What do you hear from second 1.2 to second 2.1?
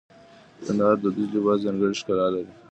لباس ځانګړی